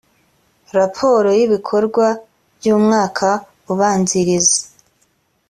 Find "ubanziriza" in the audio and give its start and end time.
3.71-4.59